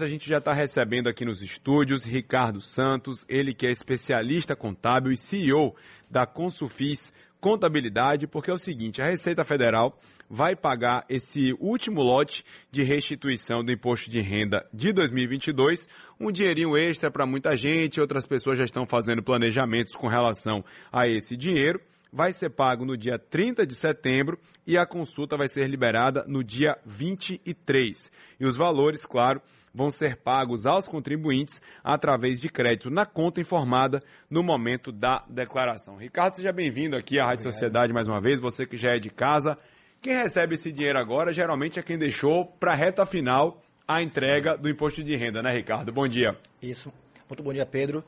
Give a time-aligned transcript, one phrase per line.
[0.00, 5.10] A gente já está recebendo aqui nos estúdios Ricardo Santos, ele que é especialista contábil
[5.10, 5.74] e CEO
[6.08, 9.98] da Consufis Contabilidade, porque é o seguinte, a Receita Federal
[10.28, 15.88] vai pagar esse último lote de restituição do imposto de renda de 2022,
[16.20, 21.08] um dinheirinho extra para muita gente, outras pessoas já estão fazendo planejamentos com relação a
[21.08, 21.80] esse dinheiro
[22.12, 26.42] vai ser pago no dia 30 de setembro e a consulta vai ser liberada no
[26.42, 28.10] dia 23.
[28.40, 29.40] E os valores, claro,
[29.74, 35.96] vão ser pagos aos contribuintes através de crédito na conta informada no momento da declaração.
[35.96, 37.52] Ricardo, seja bem-vindo aqui à Rádio Obrigado.
[37.52, 39.58] Sociedade mais uma vez, você que já é de casa.
[40.00, 44.56] Quem recebe esse dinheiro agora geralmente é quem deixou para a reta final a entrega
[44.56, 45.92] do imposto de renda, né, Ricardo?
[45.92, 46.36] Bom dia.
[46.62, 46.92] Isso.
[47.28, 48.04] Muito bom dia, Pedro.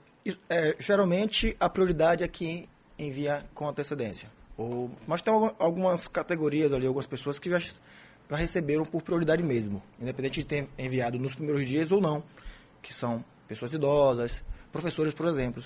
[0.49, 2.69] É, geralmente a prioridade é quem
[3.07, 4.29] envia com antecedência.
[4.57, 9.83] Ou, mas tem algumas categorias ali, algumas pessoas que já, já receberam por prioridade mesmo,
[10.01, 12.23] independente de ter enviado nos primeiros dias ou não,
[12.83, 15.63] que são pessoas idosas, professores, por exemplo,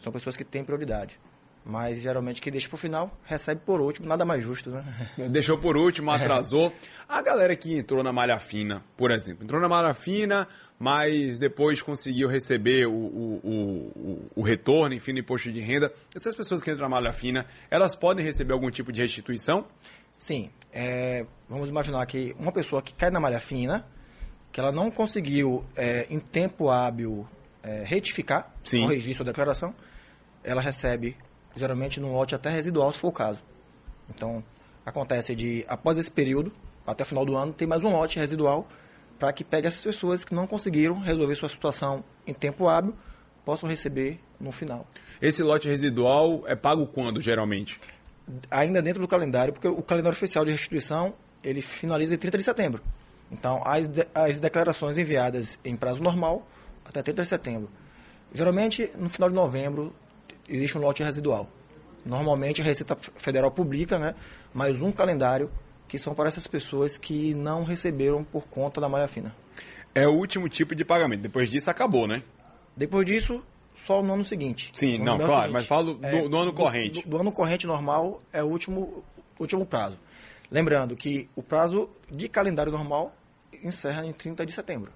[0.00, 1.18] são pessoas que têm prioridade.
[1.66, 4.84] Mas geralmente quem deixa para o final recebe por último, nada mais justo, né?
[5.30, 6.70] Deixou por último, atrasou.
[7.08, 10.46] A galera que entrou na malha fina, por exemplo, entrou na malha fina,
[10.78, 15.90] mas depois conseguiu receber o, o, o, o retorno, enfim, do imposto de renda.
[16.14, 19.66] Essas pessoas que entram na malha fina, elas podem receber algum tipo de restituição?
[20.18, 20.50] Sim.
[20.70, 23.86] É, vamos imaginar que uma pessoa que cai na malha fina,
[24.52, 27.26] que ela não conseguiu é, em tempo hábil
[27.62, 28.84] é, retificar Sim.
[28.84, 29.74] o registro da declaração,
[30.42, 31.16] ela recebe
[31.56, 33.40] geralmente no lote até residual, se for o caso.
[34.08, 34.42] Então,
[34.84, 36.52] acontece de, após esse período,
[36.86, 38.68] até o final do ano, tem mais um lote residual
[39.18, 42.94] para que pegue essas pessoas que não conseguiram resolver sua situação em tempo hábil,
[43.44, 44.86] possam receber no final.
[45.20, 47.80] Esse lote residual é pago quando, geralmente?
[48.50, 52.44] Ainda dentro do calendário, porque o calendário oficial de restituição, ele finaliza em 30 de
[52.44, 52.82] setembro.
[53.30, 56.46] Então, as, de, as declarações enviadas em prazo normal,
[56.84, 57.70] até 30 de setembro.
[58.32, 59.94] Geralmente, no final de novembro,
[60.48, 61.48] existe um lote residual.
[62.04, 64.14] Normalmente a Receita Federal publica, né,
[64.52, 65.50] mais um calendário
[65.88, 69.34] que são para essas pessoas que não receberam por conta da malha fina.
[69.94, 71.20] É o último tipo de pagamento.
[71.20, 72.22] Depois disso acabou, né?
[72.76, 73.42] Depois disso,
[73.76, 74.72] só no ano seguinte.
[74.74, 75.52] Sim, não, claro, seguinte.
[75.52, 77.02] mas falo do, é, do ano corrente.
[77.02, 79.04] Do, do, ano corrente normal é o último,
[79.38, 79.96] último prazo.
[80.50, 83.14] Lembrando que o prazo de calendário normal
[83.62, 84.90] encerra em 30 de setembro.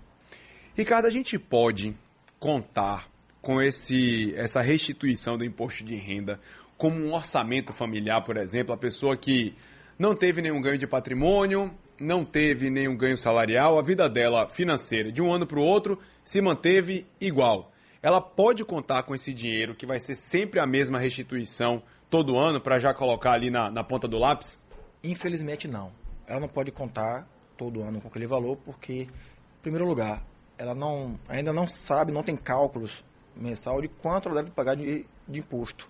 [0.77, 1.95] Ricardo, a gente pode
[2.39, 3.09] contar
[3.41, 6.41] com esse, essa restituição do imposto de renda
[6.79, 9.55] como um orçamento familiar, por exemplo, a pessoa que
[9.99, 15.11] não teve nenhum ganho de patrimônio, não teve nenhum ganho salarial, a vida dela financeira
[15.11, 17.73] de um ano para o outro se manteve igual.
[18.01, 22.61] Ela pode contar com esse dinheiro, que vai ser sempre a mesma restituição todo ano,
[22.61, 24.59] para já colocar ali na, na ponta do lápis?
[25.03, 25.91] Infelizmente não.
[26.29, 29.09] Ela não pode contar todo ano com aquele valor, porque, em
[29.63, 30.23] primeiro lugar,
[30.57, 33.03] ela não, ainda não sabe, não tem cálculos
[33.39, 35.89] mensal de quanto ela deve pagar de, de imposto.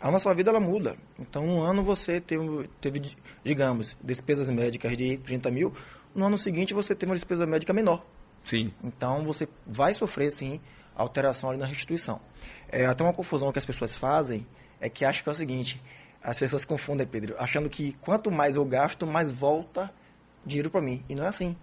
[0.00, 0.96] A nossa vida ela muda.
[1.18, 5.74] Então, um ano você teve, teve, digamos, despesas médicas de 30 mil,
[6.14, 8.04] no ano seguinte você tem uma despesa médica menor.
[8.44, 8.72] Sim.
[8.84, 10.60] Então, você vai sofrer, sim,
[10.94, 12.20] alteração ali na restituição.
[12.68, 14.46] É, até uma confusão que as pessoas fazem
[14.80, 15.80] é que acham que é o seguinte,
[16.22, 19.90] as pessoas confundem, Pedro, achando que quanto mais eu gasto, mais volta
[20.44, 21.04] dinheiro para mim.
[21.08, 21.56] E não é assim.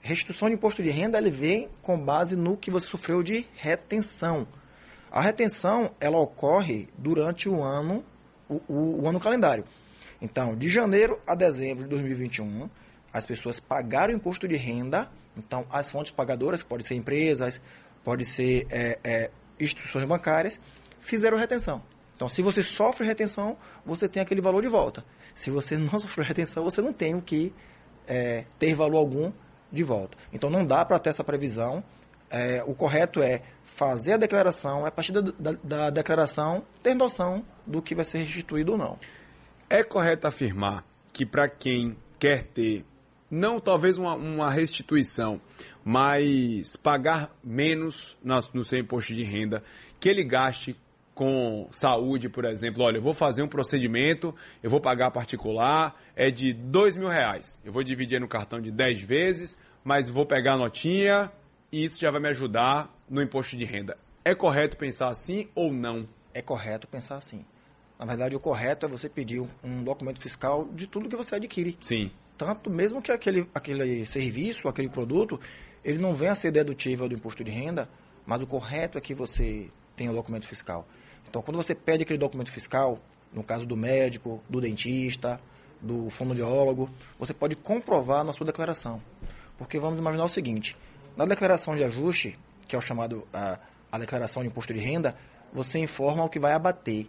[0.00, 4.46] Restituição de imposto de renda, ele vem com base no que você sofreu de retenção.
[5.14, 8.04] A retenção ela ocorre durante o ano,
[8.48, 9.64] o, o, o ano calendário.
[10.20, 12.68] Então, de janeiro a dezembro de 2021,
[13.12, 15.08] as pessoas pagaram o imposto de renda.
[15.36, 17.60] Então, as fontes pagadoras, que podem ser empresas,
[18.02, 19.30] pode ser é, é,
[19.60, 20.58] instituições bancárias,
[21.00, 21.80] fizeram retenção.
[22.16, 25.04] Então, se você sofre retenção, você tem aquele valor de volta.
[25.32, 27.52] Se você não sofreu retenção, você não tem o que
[28.08, 29.30] é, ter valor algum
[29.70, 30.18] de volta.
[30.32, 31.84] Então, não dá para ter essa previsão.
[32.28, 33.42] É, o correto é
[33.74, 38.04] fazer a declaração, é a partir da, da, da declaração ter noção do que vai
[38.04, 38.98] ser restituído ou não.
[39.68, 42.84] É correto afirmar que para quem quer ter,
[43.30, 45.40] não talvez uma, uma restituição,
[45.84, 48.16] mas pagar menos
[48.52, 49.62] no seu imposto de renda,
[49.98, 50.76] que ele gaste
[51.14, 56.30] com saúde, por exemplo, olha, eu vou fazer um procedimento, eu vou pagar particular, é
[56.30, 57.60] de dois mil reais.
[57.64, 61.30] Eu vou dividir no cartão de 10 vezes, mas vou pegar a notinha,
[61.70, 63.96] e isso já vai me ajudar no imposto de renda.
[64.24, 66.08] É correto pensar assim ou não?
[66.32, 67.44] É correto pensar assim.
[67.98, 71.76] Na verdade, o correto é você pedir um documento fiscal de tudo que você adquire.
[71.80, 72.10] Sim.
[72.36, 75.38] Tanto mesmo que aquele, aquele serviço, aquele produto,
[75.84, 77.88] ele não venha a ser dedutível do imposto de renda,
[78.26, 80.86] mas o correto é que você tenha o documento fiscal.
[81.28, 82.98] Então, quando você pede aquele documento fiscal,
[83.32, 85.40] no caso do médico, do dentista,
[85.80, 89.00] do fonoaudiólogo, você pode comprovar na sua declaração.
[89.58, 90.76] Porque vamos imaginar o seguinte:
[91.16, 93.58] Na declaração de ajuste, que é o chamado a,
[93.90, 95.16] a declaração de imposto de renda,
[95.52, 97.06] você informa o que vai abater.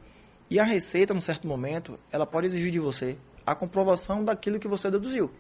[0.50, 4.68] E a Receita, num certo momento, ela pode exigir de você a comprovação daquilo que
[4.68, 5.32] você deduziu.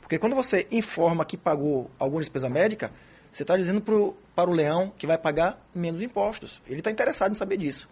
[0.00, 2.90] Porque quando você informa que pagou alguma despesa médica,
[3.32, 6.60] você está dizendo pro, para o leão que vai pagar menos impostos.
[6.66, 7.88] Ele está interessado em saber disso.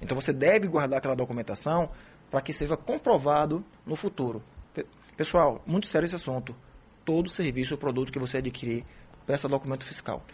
[0.00, 1.88] Então você deve guardar aquela documentação
[2.30, 4.42] para que seja comprovado no futuro.
[5.16, 6.54] Pessoal, muito sério esse assunto.
[7.04, 8.84] Todo serviço ou produto que você adquirir,
[9.26, 10.24] peça documento fiscal.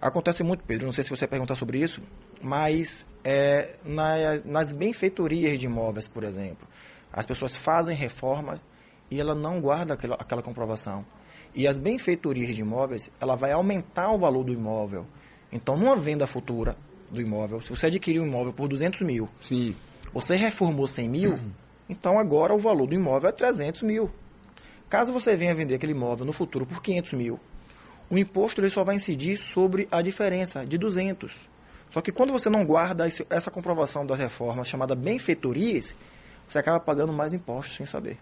[0.00, 2.00] Acontece muito, Pedro, não sei se você vai perguntar sobre isso,
[2.40, 6.68] mas é, na, nas benfeitorias de imóveis, por exemplo,
[7.12, 8.60] as pessoas fazem reforma
[9.10, 11.04] e ela não guarda aquela, aquela comprovação.
[11.54, 15.04] E as benfeitorias de imóveis, ela vai aumentar o valor do imóvel.
[15.50, 16.76] Então, numa venda futura
[17.10, 19.74] do imóvel, se você adquiriu um imóvel por 200 mil, Sim.
[20.12, 21.50] você reformou 100 mil, uhum.
[21.88, 24.10] então agora o valor do imóvel é 300 mil.
[24.88, 27.40] Caso você venha vender aquele imóvel no futuro por 500 mil,
[28.10, 31.32] o imposto ele só vai incidir sobre a diferença de 200.
[31.92, 35.94] Só que quando você não guarda esse, essa comprovação das reformas chamada benfeitorias,
[36.48, 38.18] você acaba pagando mais impostos sem saber.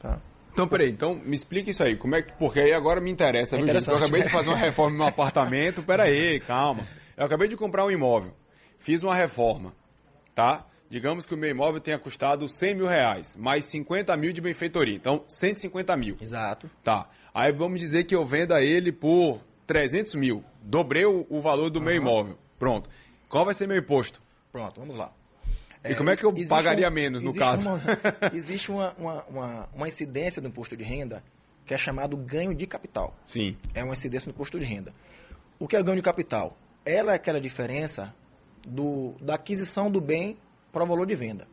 [0.00, 0.18] Tá?
[0.52, 1.96] Então, peraí, então me explica isso aí.
[1.96, 3.88] Como é que, porque aí agora me interessa, é viu, gente?
[3.88, 6.88] Eu acabei de fazer uma reforma no meu apartamento, peraí, calma.
[7.16, 8.32] Eu acabei de comprar um imóvel,
[8.78, 9.72] fiz uma reforma,
[10.34, 10.64] tá?
[10.88, 14.94] Digamos que o meu imóvel tenha custado 100 mil reais, mais 50 mil de benfeitoria.
[14.94, 16.16] Então, 150 mil.
[16.20, 16.70] Exato.
[16.82, 17.08] Tá.
[17.34, 20.44] Aí vamos dizer que eu venda ele por 300 mil.
[20.62, 21.84] Dobrei o, o valor do uhum.
[21.84, 22.38] meu imóvel.
[22.58, 22.88] Pronto.
[23.28, 24.22] Qual vai ser meu imposto?
[24.52, 25.12] Pronto, vamos lá.
[25.84, 27.68] E como é que eu pagaria um, menos, no caso?
[27.68, 27.80] Uma,
[28.32, 31.22] existe uma, uma, uma, uma, incidência do imposto de renda
[31.64, 33.14] que é chamado ganho de capital.
[33.24, 33.56] Sim.
[33.74, 34.92] É uma incidência no imposto de renda.
[35.58, 36.56] O que é ganho de capital?
[36.84, 38.14] Ela é aquela diferença
[38.66, 40.36] do, da aquisição do bem
[40.76, 41.48] para o valor de venda.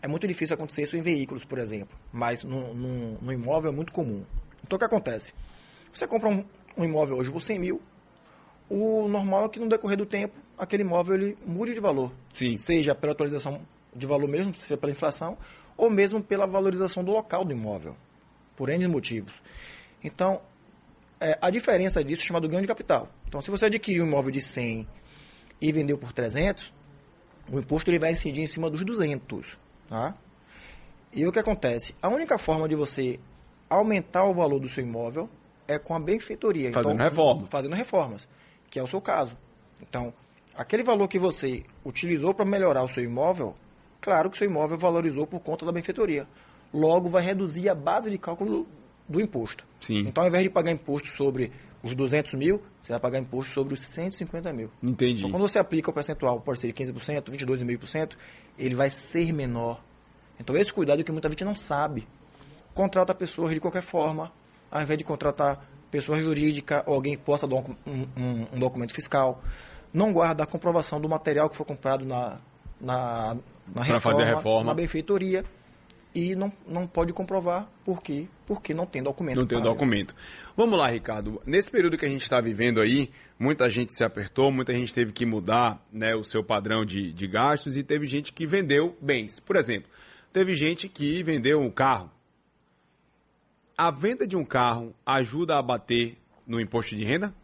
[0.00, 3.74] É muito difícil acontecer isso em veículos, por exemplo, mas no, no, no imóvel é
[3.74, 4.24] muito comum.
[4.64, 5.32] Então o que acontece?
[5.92, 6.44] Você compra um,
[6.76, 7.82] um, imóvel hoje por 100 mil,
[8.70, 12.12] o normal é que no decorrer do tempo aquele imóvel ele mude de valor.
[12.32, 12.56] Sim.
[12.56, 13.60] Seja pela atualização
[13.92, 15.36] de valor mesmo, seja pela inflação,
[15.76, 17.96] ou mesmo pela valorização do local do imóvel,
[18.56, 19.34] por N motivos.
[20.02, 20.40] Então,
[21.20, 23.08] é, a diferença disso é chamado ganho de capital.
[23.26, 24.86] Então, se você adquiriu um imóvel de 100
[25.60, 26.72] e vendeu por 300,
[27.50, 29.56] o imposto ele vai incidir em cima dos 200.
[29.88, 30.14] Tá?
[31.12, 31.94] E o que acontece?
[32.02, 33.20] A única forma de você
[33.68, 35.28] aumentar o valor do seu imóvel
[35.66, 36.72] é com a benfeitoria.
[36.72, 37.48] Fazendo então, reformas.
[37.48, 38.28] Fazendo reformas,
[38.70, 39.36] que é o seu caso.
[39.80, 40.12] Então,
[40.54, 43.54] aquele valor que você utilizou para melhorar o seu imóvel,
[44.00, 46.26] claro que o seu imóvel valorizou por conta da benfeitoria.
[46.72, 48.66] Logo, vai reduzir a base de cálculo
[49.08, 49.64] do imposto.
[49.78, 50.00] Sim.
[50.00, 51.52] Então, ao invés de pagar imposto sobre
[51.84, 54.70] os 200 mil, você vai pagar imposto sobre os 150 mil.
[54.82, 55.18] Entendi.
[55.18, 58.16] Então, quando você aplica o percentual, pode ser de 15%, 22,5%,
[58.58, 59.78] ele vai ser menor.
[60.40, 62.08] Então, esse cuidado é que muita gente não sabe.
[62.72, 64.32] Contrata pessoas de qualquer forma,
[64.70, 68.94] ao invés de contratar pessoa jurídica ou alguém que possa dar um, um, um documento
[68.94, 69.42] fiscal.
[69.92, 72.38] Não guarda a comprovação do material que foi comprado na,
[72.80, 73.36] na,
[73.72, 75.44] na reforma, fazer a reforma, na benfeitoria
[76.14, 78.28] e não, não pode comprovar por quê?
[78.46, 79.36] Porque não tem documento.
[79.36, 80.14] Não tem documento.
[80.56, 81.42] Vamos lá, Ricardo.
[81.44, 85.12] Nesse período que a gente está vivendo aí, muita gente se apertou, muita gente teve
[85.12, 89.40] que mudar né, o seu padrão de, de gastos e teve gente que vendeu bens.
[89.40, 89.90] Por exemplo,
[90.32, 92.10] teve gente que vendeu um carro.
[93.76, 96.16] A venda de um carro ajuda a bater
[96.46, 97.34] no imposto de renda?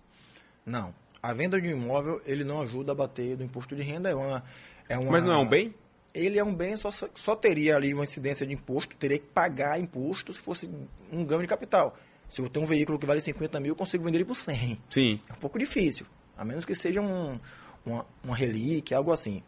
[0.65, 0.95] Não.
[1.21, 4.11] A venda de um imóvel, ele não ajuda a bater no imposto de renda.
[4.11, 4.45] É uma,
[4.89, 5.11] é uma...
[5.11, 5.75] Mas não é um bem?
[6.15, 9.81] Ele é um bem, só, só teria ali uma incidência de imposto, teria que pagar
[9.81, 10.69] imposto se fosse
[11.13, 11.97] um ganho de capital.
[12.29, 14.79] Se eu tenho um veículo que vale 50 mil, eu consigo vender ele por 100.
[14.89, 15.21] Sim.
[15.29, 17.39] É um pouco difícil, a menos que seja um,
[17.85, 19.43] uma, uma relíquia, algo assim.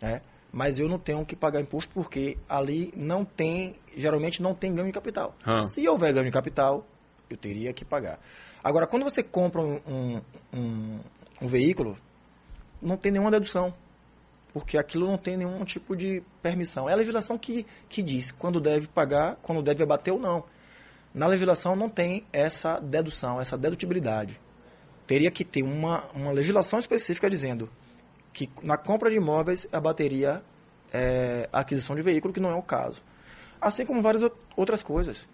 [0.00, 0.22] Né?
[0.50, 4.86] Mas eu não tenho que pagar imposto porque ali não tem, geralmente não tem ganho
[4.86, 5.34] de capital.
[5.44, 5.62] Ah.
[5.68, 6.86] Se houver ganho de capital,
[7.28, 8.18] eu teria que pagar.
[8.62, 10.20] Agora, quando você compra um, um,
[10.52, 11.00] um,
[11.40, 11.96] um veículo,
[12.80, 13.74] não tem nenhuma dedução
[14.52, 16.88] porque aquilo não tem nenhum tipo de permissão.
[16.88, 20.44] É a legislação que, que diz quando deve pagar, quando deve abater ou não.
[21.14, 24.38] Na legislação não tem essa dedução, essa dedutibilidade.
[25.06, 27.68] Teria que ter uma, uma legislação específica dizendo
[28.32, 30.42] que na compra de imóveis abateria
[30.92, 33.02] é, a aquisição de veículo, que não é o caso.
[33.60, 35.26] Assim como várias outras coisas,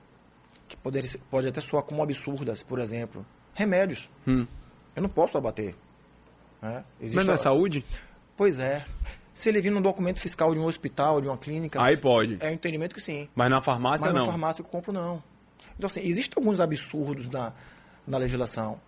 [0.69, 4.09] que pode, pode até soar como absurdas, por exemplo, remédios.
[4.27, 4.47] Hum.
[4.95, 5.75] Eu não posso abater.
[6.61, 6.85] Né?
[7.01, 7.85] Mas não é saúde?
[8.39, 8.85] Pois é.
[9.35, 11.83] Se ele vir no documento fiscal de um hospital, de uma clínica.
[11.83, 12.39] Aí pode.
[12.41, 13.29] É o entendimento que sim.
[13.35, 14.25] Mas na farmácia Mas não.
[14.25, 15.21] na farmácia que eu compro, não.
[15.77, 17.53] Então, assim, existem alguns absurdos na,
[18.07, 18.81] na legislação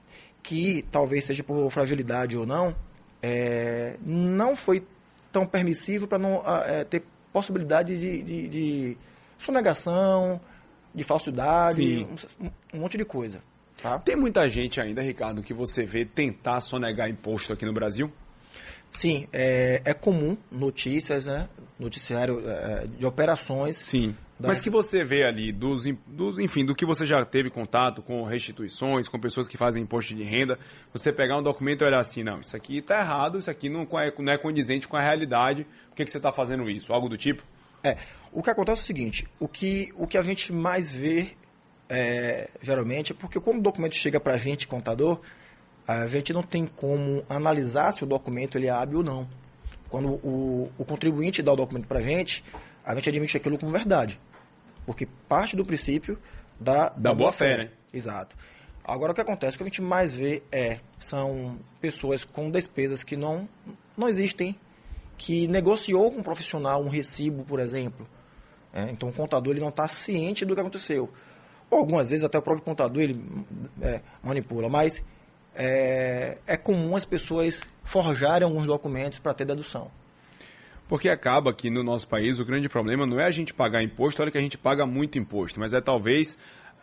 [0.42, 2.74] que, talvez seja por fragilidade ou não,
[3.22, 4.86] é, não foi
[5.32, 7.02] tão permissivo para não é, ter
[7.32, 8.96] possibilidade de, de, de
[9.38, 10.40] sonegação,
[10.94, 12.06] de falsidade,
[12.40, 13.42] um, um, monte de coisa.
[13.82, 13.98] Tá?
[13.98, 18.12] Tem muita gente ainda, Ricardo, que você vê tentar sonegar imposto aqui no Brasil?
[18.92, 21.48] Sim, é, é comum notícias, né?
[21.78, 23.76] Noticiário é, de operações.
[23.76, 24.14] Sim.
[24.38, 28.22] Mas que você vê ali, dos, dos, enfim, do que você já teve contato com
[28.24, 30.58] restituições, com pessoas que fazem imposto de renda,
[30.92, 33.82] você pegar um documento e olhar assim, não, isso aqui está errado, isso aqui não
[33.98, 36.92] é, não é condizente com a realidade, por que, que você está fazendo isso?
[36.92, 37.42] Algo do tipo?
[37.84, 37.98] É,
[38.32, 41.32] o que acontece é o seguinte, o que, o que a gente mais vê,
[41.88, 45.20] é, geralmente, é porque como o documento chega para a gente, contador,
[45.90, 49.28] a gente não tem como analisar se o documento ele é hábil ou não.
[49.88, 52.44] Quando o, o contribuinte dá o documento para a gente,
[52.84, 54.20] a gente admite aquilo como verdade.
[54.86, 56.16] Porque parte do princípio
[56.60, 57.70] da, da, da boa fé, fé, né?
[57.92, 58.36] Exato.
[58.84, 59.56] Agora, o que acontece?
[59.56, 63.48] O que a gente mais vê é, são pessoas com despesas que não,
[63.96, 64.56] não existem
[65.18, 68.06] que negociou com um profissional um recibo, por exemplo.
[68.72, 71.10] É, então o contador ele não está ciente do que aconteceu.
[71.68, 73.20] Ou algumas vezes até o próprio contador ele
[73.82, 75.02] é, manipula, mas
[75.54, 79.90] é, é comum as pessoas forjarem alguns documentos para ter dedução.
[80.88, 84.22] Porque acaba que no nosso país o grande problema não é a gente pagar imposto,
[84.22, 86.36] olha que a gente paga muito imposto, mas é talvez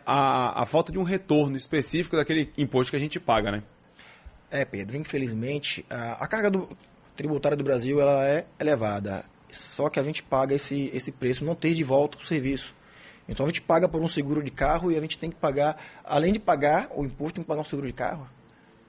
[0.06, 3.62] a, a falta de um retorno específico daquele imposto que a gente paga, né?
[4.50, 6.70] É, Pedro, infelizmente, a, a carga do,
[7.14, 9.24] tributária do Brasil ela é elevada.
[9.50, 12.74] Só que a gente paga esse, esse preço, não tem de volta o serviço.
[13.28, 15.76] Então a gente paga por um seguro de carro e a gente tem que pagar,
[16.02, 18.26] além de pagar o imposto, tem que pagar um seguro de carro.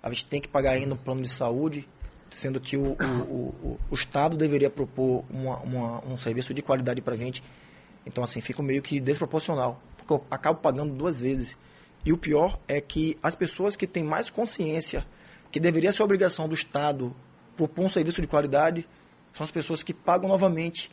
[0.01, 1.87] A gente tem que pagar ainda um plano de saúde,
[2.31, 7.01] sendo que o, o, o, o Estado deveria propor uma, uma, um serviço de qualidade
[7.01, 7.43] para a gente.
[8.05, 11.57] Então, assim, fica meio que desproporcional, porque eu acabo pagando duas vezes.
[12.05, 15.05] E o pior é que as pessoas que têm mais consciência,
[15.51, 17.13] que deveria ser obrigação do Estado
[17.57, 18.87] propor um serviço de qualidade
[19.33, 20.89] são as pessoas que pagam novamente.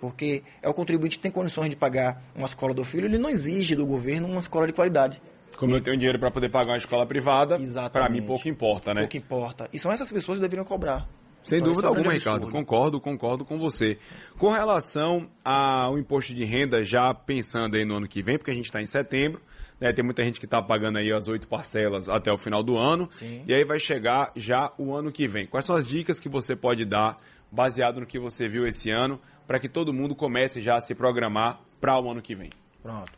[0.00, 3.30] Porque é o contribuinte que tem condições de pagar uma escola do filho, ele não
[3.30, 5.20] exige do governo uma escola de qualidade.
[5.56, 7.58] Como eu tenho dinheiro para poder pagar uma escola privada,
[7.90, 9.02] para mim pouco importa, né?
[9.02, 9.68] Pouco importa.
[9.72, 11.06] E são essas pessoas que deveriam cobrar.
[11.46, 12.48] Sem então, dúvida é alguma, Ricardo.
[12.48, 13.98] Concordo, concordo com você.
[14.36, 18.54] Com relação ao imposto de renda, já pensando aí no ano que vem, porque a
[18.54, 19.40] gente está em setembro,
[19.80, 19.92] né?
[19.92, 23.06] Tem muita gente que está pagando aí as oito parcelas até o final do ano.
[23.12, 23.44] Sim.
[23.46, 25.46] E aí vai chegar já o ano que vem.
[25.46, 27.16] Quais são as dicas que você pode dar,
[27.50, 30.96] baseado no que você viu esse ano, para que todo mundo comece já a se
[30.96, 32.50] programar para o ano que vem?
[32.82, 33.12] Pronto.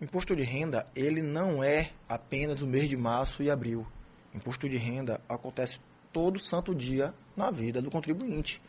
[0.00, 3.86] O imposto de renda, ele não é apenas o mês de março e abril.
[4.34, 5.78] O imposto de renda acontece
[6.12, 8.60] todo santo dia na vida do contribuinte.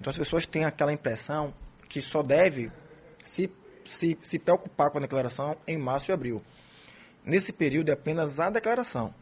[0.00, 1.52] Então as pessoas têm aquela impressão
[1.88, 2.72] que só deve
[3.22, 3.50] se,
[3.84, 6.42] se, se preocupar com a declaração em março e abril.
[7.22, 9.12] Nesse período é apenas a declaração.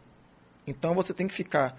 [0.64, 1.76] Então você tem que ficar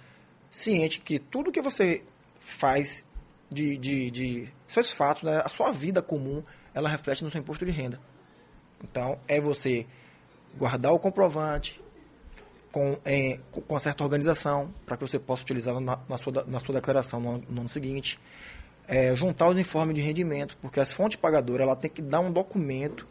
[0.52, 2.04] ciente que tudo que você
[2.42, 3.06] faz
[3.50, 6.44] de, de, de seus fatos, né, a sua vida comum,
[6.74, 8.00] ela reflete no seu imposto de renda.
[8.84, 9.86] Então é você
[10.58, 11.82] guardar o comprovante
[12.72, 16.60] com, é, com uma certa organização para que você possa utilizar na, na, sua, na
[16.60, 18.20] sua declaração no, no ano seguinte.
[18.88, 22.32] É, juntar os informes de rendimento, porque as fontes pagadoras ela tem que dar um
[22.32, 23.06] documento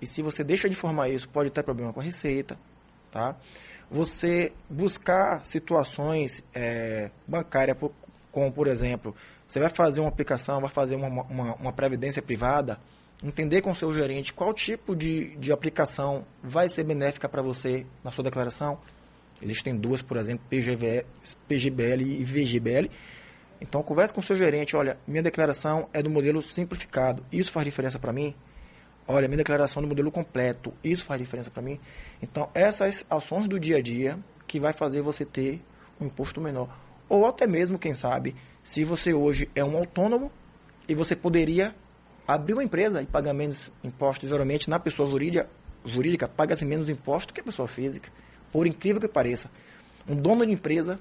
[0.00, 2.58] e se você deixa de informar isso, pode ter problema com a receita,
[3.10, 3.36] tá?
[3.90, 7.76] Você buscar situações é, bancárias,
[8.32, 9.14] como por exemplo,
[9.46, 12.78] você vai fazer uma aplicação, vai fazer uma, uma, uma previdência privada,
[13.22, 17.86] entender com o seu gerente qual tipo de, de aplicação vai ser benéfica para você
[18.02, 18.78] na sua declaração.
[19.42, 21.04] Existem duas, por exemplo, PGV,
[21.48, 22.90] PGBL e VGBL.
[23.60, 27.24] Então, converse com o seu gerente, olha, minha declaração é do modelo simplificado.
[27.30, 28.34] Isso faz diferença para mim?
[29.06, 31.78] Olha, minha declaração do modelo completo, isso faz diferença para mim.
[32.22, 35.60] Então, essas ações do dia a dia que vai fazer você ter
[36.00, 36.74] um imposto menor.
[37.08, 40.30] Ou até mesmo, quem sabe, se você hoje é um autônomo
[40.88, 41.74] e você poderia
[42.34, 45.48] abrir uma empresa e pagar menos impostos, geralmente na pessoa jurídica,
[45.84, 48.10] jurídica paga-se menos imposto que a pessoa física,
[48.52, 49.50] por incrível que pareça.
[50.08, 50.98] Um dono de empresa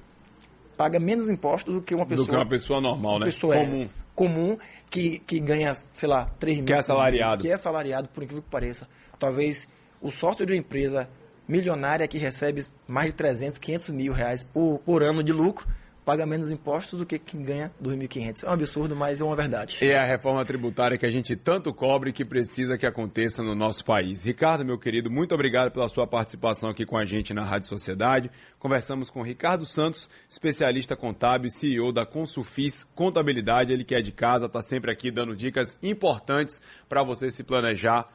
[0.75, 2.25] paga menos impostos do que uma pessoa.
[2.25, 3.25] Do que uma pessoa normal, uma né?
[3.25, 3.83] Pessoa comum.
[3.83, 4.57] É, comum
[4.89, 6.65] que, que ganha, sei lá, 3 mil.
[6.65, 7.41] Que é assalariado.
[7.41, 8.87] Que é assalariado, por incrível que pareça.
[9.19, 9.67] Talvez
[10.01, 11.09] o sócio de uma empresa
[11.47, 15.67] milionária que recebe mais de 300, 500 mil reais por, por ano de lucro
[16.09, 18.43] paga menos impostos do que quem ganha 2.500.
[18.43, 19.77] É um absurdo, mas é uma verdade.
[19.79, 23.53] É a reforma tributária que a gente tanto cobre e que precisa que aconteça no
[23.53, 24.23] nosso país.
[24.23, 28.31] Ricardo, meu querido, muito obrigado pela sua participação aqui com a gente na Rádio Sociedade.
[28.57, 33.71] Conversamos com Ricardo Santos, especialista contábil, CEO da Consufis Contabilidade.
[33.71, 38.09] Ele que é de casa, está sempre aqui dando dicas importantes para você se planejar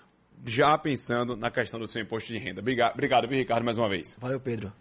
[0.45, 2.61] já pensando na questão do seu imposto de renda.
[2.61, 4.17] Obrigado, obrigado viu, Ricardo, mais uma vez.
[4.21, 4.73] Valeu, Pedro.